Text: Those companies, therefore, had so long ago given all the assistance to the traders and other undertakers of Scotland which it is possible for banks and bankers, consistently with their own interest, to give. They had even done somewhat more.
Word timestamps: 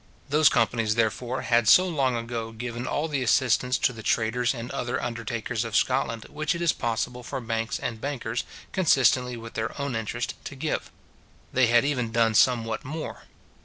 Those 0.29 0.49
companies, 0.49 0.95
therefore, 0.95 1.43
had 1.43 1.67
so 1.67 1.87
long 1.87 2.15
ago 2.15 2.51
given 2.53 2.87
all 2.87 3.07
the 3.07 3.21
assistance 3.21 3.77
to 3.77 3.93
the 3.93 4.01
traders 4.01 4.51
and 4.51 4.71
other 4.71 4.99
undertakers 4.99 5.63
of 5.63 5.75
Scotland 5.75 6.23
which 6.27 6.55
it 6.55 6.61
is 6.63 6.73
possible 6.73 7.21
for 7.21 7.39
banks 7.39 7.77
and 7.77 8.01
bankers, 8.01 8.43
consistently 8.71 9.37
with 9.37 9.53
their 9.53 9.79
own 9.79 9.95
interest, 9.95 10.33
to 10.45 10.55
give. 10.55 10.89
They 11.53 11.67
had 11.67 11.85
even 11.85 12.11
done 12.11 12.33
somewhat 12.33 12.83
more. 12.83 13.25